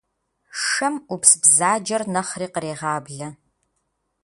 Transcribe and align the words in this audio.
Шэм 0.65 0.95
Ӏупс 1.05 1.31
бзаджэр 1.41 2.03
нэхъри 2.13 2.47
кърегъаблэ. 2.53 3.27